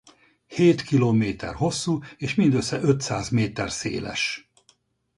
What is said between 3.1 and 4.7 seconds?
méter széles.